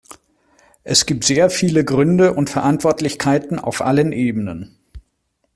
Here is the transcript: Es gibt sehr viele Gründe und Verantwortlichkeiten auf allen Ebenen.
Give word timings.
Es 0.83 1.05
gibt 1.05 1.25
sehr 1.25 1.51
viele 1.51 1.85
Gründe 1.85 2.33
und 2.33 2.49
Verantwortlichkeiten 2.49 3.59
auf 3.59 3.81
allen 3.83 4.13
Ebenen. 4.13 4.79